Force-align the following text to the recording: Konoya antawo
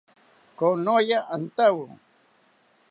Konoya 0.57 1.17
antawo 1.35 1.85